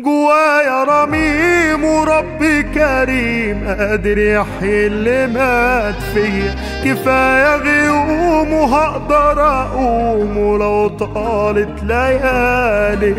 جوايا 0.00 0.84
رميم 0.84 1.84
وربي 1.84 2.62
كريم 2.62 3.64
قادر 3.68 4.18
يحيي 4.18 4.86
اللي 4.86 5.26
مات 5.26 6.02
فيا 6.02 6.54
كفاية 6.84 7.56
غيوم 7.56 8.52
وهقدر 8.52 9.40
أقوم 9.42 10.36
ولو 10.38 10.88
طالت 10.88 11.82
ليالي. 11.82 13.14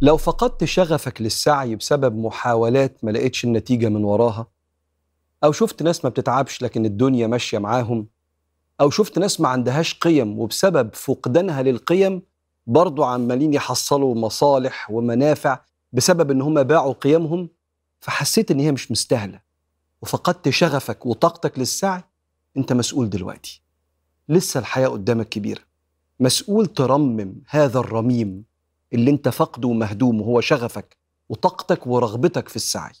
لو 0.00 0.16
فقدت 0.16 0.64
شغفك 0.64 1.22
للسعي 1.22 1.76
بسبب 1.76 2.16
محاولات 2.16 3.04
ما 3.04 3.10
لقيتش 3.10 3.44
النتيجة 3.44 3.88
من 3.88 4.04
وراها 4.04 4.46
أو 5.44 5.52
شفت 5.52 5.82
ناس 5.82 6.04
ما 6.04 6.10
بتتعبش 6.10 6.62
لكن 6.62 6.84
الدنيا 6.84 7.26
ماشية 7.26 7.58
معاهم 7.58 8.19
أو 8.80 8.90
شفت 8.90 9.18
ناس 9.18 9.40
ما 9.40 9.48
عندهاش 9.48 9.94
قيم 9.94 10.38
وبسبب 10.38 10.94
فقدانها 10.94 11.62
للقيم 11.62 12.22
برضو 12.66 13.04
عمالين 13.04 13.54
يحصلوا 13.54 14.14
مصالح 14.14 14.90
ومنافع 14.90 15.60
بسبب 15.92 16.30
إن 16.30 16.42
هم 16.42 16.62
باعوا 16.62 16.92
قيمهم 16.92 17.48
فحسيت 18.00 18.50
إن 18.50 18.60
هي 18.60 18.72
مش 18.72 18.90
مستاهلة. 18.90 19.40
وفقدت 20.02 20.48
شغفك 20.48 21.06
وطاقتك 21.06 21.58
للسعي 21.58 22.02
أنت 22.56 22.72
مسؤول 22.72 23.10
دلوقتي. 23.10 23.62
لسه 24.28 24.60
الحياة 24.60 24.88
قدامك 24.88 25.28
كبيرة. 25.28 25.62
مسؤول 26.20 26.66
ترمم 26.66 27.34
هذا 27.48 27.78
الرميم 27.78 28.44
اللي 28.92 29.10
أنت 29.10 29.28
فقده 29.28 29.68
ومهدوم 29.68 30.20
وهو 30.20 30.40
شغفك 30.40 30.96
وطاقتك 31.28 31.86
ورغبتك 31.86 32.48
في 32.48 32.56
السعي. 32.56 32.92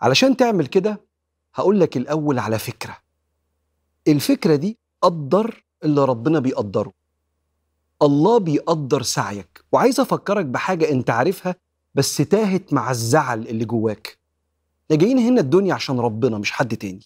علشان 0.00 0.36
تعمل 0.36 0.66
كده 0.66 1.00
هقول 1.54 1.80
لك 1.80 1.96
الأول 1.96 2.38
على 2.38 2.58
فكرة. 2.58 2.96
الفكرة 4.08 4.56
دي 4.56 4.78
قدر 5.02 5.64
اللي 5.84 6.04
ربنا 6.04 6.38
بيقدره. 6.38 6.92
الله 8.02 8.38
بيقدر 8.38 9.02
سعيك. 9.02 9.64
وعايز 9.72 10.00
أفكرك 10.00 10.46
بحاجة 10.46 10.90
أنت 10.90 11.10
عارفها 11.10 11.56
بس 11.94 12.16
تاهت 12.16 12.72
مع 12.72 12.90
الزعل 12.90 13.48
اللي 13.48 13.64
جواك. 13.64 14.18
إحنا 14.84 14.96
جايين 14.96 15.18
هنا 15.18 15.40
الدنيا 15.40 15.74
عشان 15.74 16.00
ربنا 16.00 16.38
مش 16.38 16.52
حد 16.52 16.76
تاني. 16.76 17.04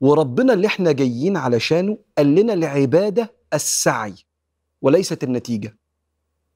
وربنا 0.00 0.52
اللي 0.52 0.66
إحنا 0.66 0.92
جايين 0.92 1.36
علشانه 1.36 1.98
قال 2.18 2.34
لنا 2.34 2.52
العبادة 2.52 3.32
السعي 3.54 4.14
وليست 4.82 5.24
النتيجة. 5.24 5.78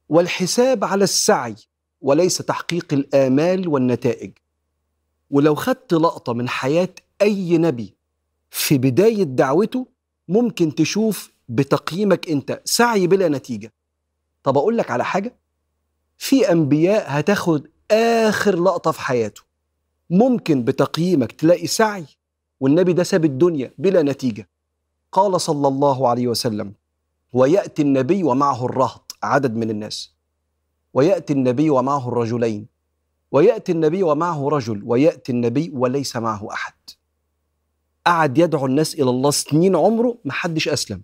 والحساب 0.08 0.84
على 0.84 1.04
السعي 1.04 1.54
وليس 2.00 2.38
تحقيق 2.38 2.86
الآمال 2.92 3.68
والنتائج. 3.68 4.32
ولو 5.30 5.54
خدت 5.54 5.94
لقطة 5.94 6.32
من 6.32 6.48
حياة 6.48 6.94
أي 7.22 7.58
نبي 7.58 7.94
في 8.50 8.78
بداية 8.78 9.22
دعوته 9.22 9.86
ممكن 10.28 10.74
تشوف 10.74 11.32
بتقييمك 11.48 12.28
أنت 12.28 12.60
سعي 12.64 13.06
بلا 13.06 13.28
نتيجة. 13.28 13.72
طب 14.42 14.58
أقول 14.58 14.78
لك 14.78 14.90
على 14.90 15.04
حاجة 15.04 15.36
في 16.18 16.52
أنبياء 16.52 17.04
هتاخد 17.08 17.68
آخر 17.90 18.62
لقطة 18.62 18.90
في 18.90 19.00
حياته. 19.00 19.42
ممكن 20.10 20.64
بتقييمك 20.64 21.32
تلاقي 21.32 21.66
سعي 21.66 22.06
والنبي 22.60 22.92
ده 22.92 23.02
ساب 23.02 23.24
الدنيا 23.24 23.72
بلا 23.78 24.02
نتيجة. 24.02 24.48
قال 25.12 25.40
صلى 25.40 25.68
الله 25.68 26.08
عليه 26.08 26.28
وسلم 26.28 26.74
ويأتي 27.32 27.82
النبي 27.82 28.22
ومعه 28.22 28.64
الرهط. 28.64 29.16
عدد 29.22 29.56
من 29.56 29.70
الناس. 29.70 30.14
ويأتي 30.94 31.32
النبي 31.32 31.70
ومعه 31.70 32.08
الرجلين. 32.08 32.66
ويأتي 33.32 33.72
النبي 33.72 34.02
ومعه 34.02 34.48
رجل. 34.48 34.82
ويأتي 34.84 35.32
النبي 35.32 35.70
وليس 35.74 36.16
معه 36.16 36.48
أحد. 36.52 36.74
قعد 38.08 38.38
يدعو 38.38 38.66
الناس 38.66 38.94
إلى 38.94 39.10
الله 39.10 39.30
سنين 39.30 39.76
عمره 39.76 40.18
محدش 40.24 40.68
أسلم. 40.68 41.02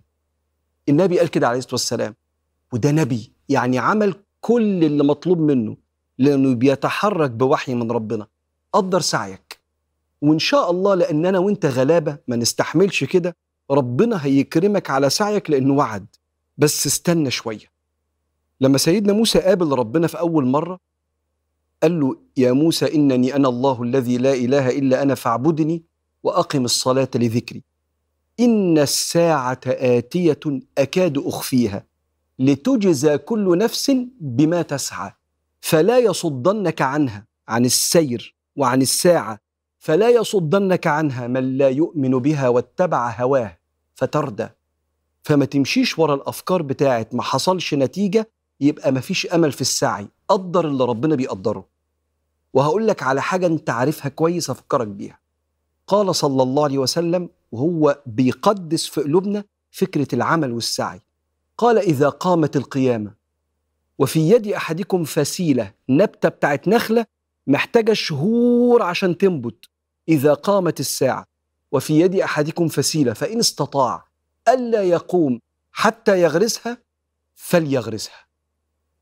النبي 0.89 1.19
قال 1.19 1.27
كده 1.27 1.47
عليه 1.47 1.57
الصلاة 1.57 1.73
والسلام. 1.73 2.15
وده 2.73 2.91
نبي 2.91 3.33
يعني 3.49 3.77
عمل 3.79 4.15
كل 4.41 4.83
اللي 4.83 5.03
مطلوب 5.03 5.39
منه 5.39 5.77
لأنه 6.17 6.55
بيتحرك 6.55 7.31
بوحي 7.31 7.73
من 7.75 7.91
ربنا. 7.91 8.27
قدر 8.73 8.99
سعيك. 8.99 9.59
وإن 10.21 10.39
شاء 10.39 10.71
الله 10.71 10.95
لأن 10.95 11.25
أنا 11.25 11.39
وإنت 11.39 11.65
غلابة 11.65 12.17
ما 12.27 12.35
نستحملش 12.35 13.03
كده 13.03 13.35
ربنا 13.71 14.25
هيكرمك 14.25 14.89
على 14.89 15.09
سعيك 15.09 15.49
لأنه 15.49 15.73
وعد. 15.73 16.05
بس 16.57 16.87
استنى 16.87 17.31
شوية. 17.31 17.71
لما 18.61 18.77
سيدنا 18.77 19.13
موسى 19.13 19.39
قابل 19.39 19.71
ربنا 19.71 20.07
في 20.07 20.19
أول 20.19 20.45
مرة 20.45 20.79
قال 21.83 21.99
له 21.99 22.17
يا 22.37 22.51
موسى 22.51 22.95
إنني 22.95 23.35
أنا 23.35 23.49
الله 23.49 23.83
الذي 23.83 24.17
لا 24.17 24.33
إله 24.33 24.69
إلا 24.69 25.01
أنا 25.01 25.15
فاعبدني 25.15 25.83
وأقم 26.25 26.65
الصلاة 26.65 27.09
لذكري. 27.15 27.63
إن 28.39 28.77
الساعة 28.77 29.59
آتية 29.67 30.39
أكاد 30.77 31.17
أخفيها. 31.17 31.85
لتجزى 32.39 33.17
كل 33.17 33.57
نفس 33.57 33.91
بما 34.19 34.61
تسعى. 34.61 35.11
فلا 35.61 35.99
يصدنك 35.99 36.81
عنها 36.81 37.27
عن 37.47 37.65
السير 37.65 38.35
وعن 38.55 38.81
الساعة. 38.81 39.39
فلا 39.79 40.09
يصدنك 40.09 40.87
عنها 40.87 41.27
من 41.27 41.57
لا 41.57 41.69
يؤمن 41.69 42.19
بها 42.19 42.49
واتبع 42.49 43.09
هواه 43.09 43.57
فتردى. 43.95 44.47
فما 45.23 45.45
تمشيش 45.45 45.99
ورا 45.99 46.15
الأفكار 46.15 46.61
بتاعت 46.61 47.15
ما 47.15 47.23
حصلش 47.23 47.73
نتيجة 47.73 48.29
يبقى 48.59 48.91
مفيش 48.91 49.27
أمل 49.27 49.51
في 49.51 49.61
السعي. 49.61 50.07
قدر 50.27 50.67
اللي 50.67 50.83
ربنا 50.85 51.15
بيقدره. 51.15 51.65
وهقول 52.53 52.87
لك 52.87 53.03
على 53.03 53.21
حاجة 53.21 53.45
أنت 53.47 53.69
عارفها 53.69 54.09
كويس 54.09 54.49
أفكرك 54.49 54.87
بيها. 54.87 55.24
قال 55.87 56.15
صلى 56.15 56.43
الله 56.43 56.63
عليه 56.63 56.77
وسلم 56.77 57.29
وهو 57.51 58.01
بيقدس 58.05 58.85
في 58.87 59.01
قلوبنا 59.01 59.43
فكرة 59.71 60.07
العمل 60.13 60.51
والسعي. 60.51 61.01
قال 61.57 61.77
إذا 61.77 62.09
قامت 62.09 62.55
القيامة 62.55 63.13
وفي 63.99 64.29
يد 64.29 64.47
أحدكم 64.47 65.03
فسيلة 65.03 65.73
نبتة 65.89 66.29
بتاعت 66.29 66.67
نخلة 66.67 67.05
محتاجة 67.47 67.93
شهور 67.93 68.81
عشان 68.83 69.17
تنبت 69.17 69.65
إذا 70.09 70.33
قامت 70.33 70.79
الساعة 70.79 71.25
وفي 71.71 71.99
يد 71.99 72.15
أحدكم 72.15 72.67
فسيلة 72.67 73.13
فإن 73.13 73.39
استطاع 73.39 74.07
ألا 74.47 74.83
يقوم 74.83 75.39
حتى 75.71 76.21
يغرسها 76.21 76.77
فليغرسها. 77.35 78.25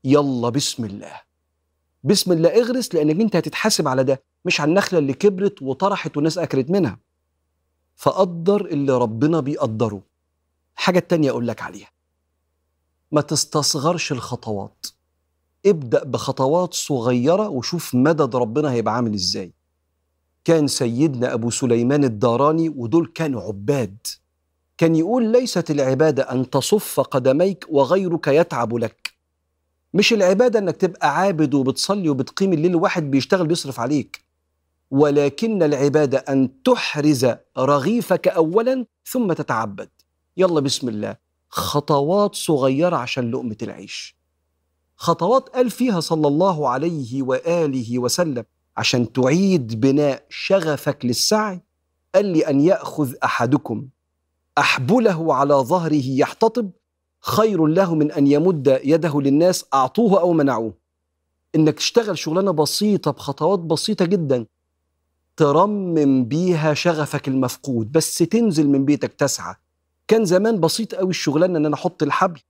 يلا 0.04 0.48
بسم 0.48 0.84
الله. 0.84 1.20
بسم 2.04 2.32
الله 2.32 2.48
اغرس 2.48 2.94
لأنك 2.94 3.20
أنت 3.20 3.36
هتتحاسب 3.36 3.88
على 3.88 4.04
ده. 4.04 4.22
مش 4.44 4.60
على 4.60 4.68
النخلة 4.68 4.98
اللي 4.98 5.14
كبرت 5.14 5.62
وطرحت 5.62 6.16
والناس 6.16 6.38
أكلت 6.38 6.70
منها. 6.70 6.98
فقدر 7.96 8.66
اللي 8.66 8.92
ربنا 8.98 9.40
بيقدره. 9.40 10.02
حاجة 10.74 10.98
التانية 10.98 11.30
أقول 11.30 11.48
لك 11.48 11.62
عليها. 11.62 11.88
ما 13.12 13.20
تستصغرش 13.20 14.12
الخطوات. 14.12 14.86
ابدأ 15.66 16.04
بخطوات 16.04 16.74
صغيرة 16.74 17.48
وشوف 17.48 17.94
مدد 17.94 18.36
ربنا 18.36 18.72
هيبقى 18.72 18.94
عامل 18.94 19.14
إزاي. 19.14 19.52
كان 20.44 20.66
سيدنا 20.66 21.34
أبو 21.34 21.50
سليمان 21.50 22.04
الداراني 22.04 22.68
ودول 22.68 23.12
كانوا 23.14 23.42
عباد. 23.42 23.96
كان 24.78 24.96
يقول 24.96 25.32
ليست 25.32 25.70
العبادة 25.70 26.22
أن 26.22 26.50
تصف 26.50 27.00
قدميك 27.00 27.66
وغيرك 27.68 28.26
يتعب 28.28 28.74
لك. 28.76 29.14
مش 29.94 30.12
العبادة 30.12 30.58
إنك 30.58 30.76
تبقى 30.76 31.16
عابد 31.16 31.54
وبتصلي 31.54 32.08
وبتقيم 32.08 32.52
الليل 32.52 32.76
واحد 32.76 33.10
بيشتغل 33.10 33.46
بيصرف 33.46 33.80
عليك. 33.80 34.23
ولكن 34.94 35.62
العباده 35.62 36.18
أن 36.18 36.62
تحرز 36.62 37.26
رغيفك 37.58 38.28
اولا 38.28 38.86
ثم 39.04 39.32
تتعبد. 39.32 39.88
يلا 40.36 40.60
بسم 40.60 40.88
الله. 40.88 41.16
خطوات 41.48 42.34
صغيرة 42.34 42.96
عشان 42.96 43.30
لقمة 43.30 43.56
العيش. 43.62 44.16
خطوات 44.96 45.48
قال 45.48 45.70
فيها 45.70 46.00
صلى 46.00 46.28
الله 46.28 46.68
عليه 46.68 47.22
وآله 47.22 47.98
وسلم 47.98 48.44
عشان 48.76 49.12
تعيد 49.12 49.80
بناء 49.80 50.26
شغفك 50.28 51.04
للسعي 51.04 51.60
قال 52.14 52.26
لي 52.26 52.48
أن 52.48 52.60
يأخذ 52.60 53.14
أحدكم 53.24 53.88
أحبله 54.58 55.34
على 55.34 55.54
ظهره 55.54 56.04
يحتطب 56.04 56.70
خير 57.20 57.66
له 57.66 57.94
من 57.94 58.12
أن 58.12 58.26
يمد 58.26 58.80
يده 58.84 59.20
للناس 59.20 59.64
أعطوه 59.74 60.20
أو 60.20 60.32
منعوه. 60.32 60.74
إنك 61.54 61.74
تشتغل 61.74 62.18
شغلانة 62.18 62.50
بسيطة 62.50 63.10
بخطوات 63.10 63.58
بسيطة 63.58 64.04
جدا 64.04 64.46
ترمم 65.36 66.24
بيها 66.24 66.74
شغفك 66.74 67.28
المفقود 67.28 67.92
بس 67.92 68.18
تنزل 68.18 68.68
من 68.68 68.84
بيتك 68.84 69.12
تسعى. 69.12 69.54
كان 70.08 70.24
زمان 70.24 70.60
بسيط 70.60 70.94
قوي 70.94 71.10
الشغلانة 71.10 71.58
إن 71.58 71.66
أنا 71.66 71.74
أحط 71.74 72.02
الحبل 72.02 72.40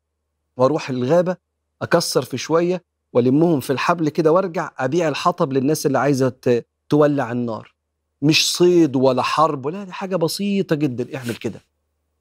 وأروح 0.57 0.91
الغابة 0.91 1.37
أكسر 1.83 2.23
في 2.23 2.39
شوية 2.39 2.85
وألمهم 3.13 3.61
في 3.61 3.71
الحبل 3.71 4.09
كده 4.09 4.33
وأرجع 4.33 4.71
أبيع 4.79 5.09
الحطب 5.09 5.53
للناس 5.53 5.87
اللي 5.87 5.99
عايزة 5.99 6.63
تولع 6.89 7.33
النار. 7.33 7.75
مش 8.23 8.53
صيد 8.53 8.97
ولا 8.97 9.23
حرب 9.23 9.67
ولا 9.67 9.85
دي 9.85 9.93
حاجة 9.93 10.17
بسيطة 10.17 10.77
جدا. 10.77 11.17
اعمل 11.17 11.35
كده. 11.37 11.61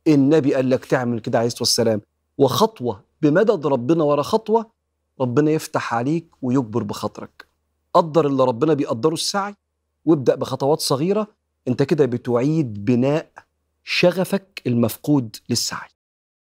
النبي 0.08 0.56
قال 0.56 0.70
لك 0.70 0.86
تعمل 0.86 1.20
كده 1.20 1.38
عليه 1.38 1.48
الصلاة 1.48 1.62
والسلام. 1.62 2.02
وخطوة 2.38 3.04
بمدد 3.22 3.68
ربنا 3.68 4.04
ورا 4.04 4.22
خطوة 4.22 4.72
ربنا 5.22 5.52
يفتح 5.52 5.94
عليك 5.94 6.28
ويجبر 6.42 6.84
بخاطرك. 6.84 7.48
قدر 7.94 8.28
اللي 8.28 8.44
ربنا 8.44 8.74
بيقدره 8.74 9.14
السعي 9.14 9.56
وابدأ 10.06 10.36
بخطوات 10.36 10.80
صغيرة. 10.80 11.28
أنت 11.68 11.84
كده 11.84 12.06
بتعيد 12.06 12.86
بناء 12.86 13.32
شغفك 13.84 14.62
المفقود 14.68 15.36
للسعي. 15.50 15.93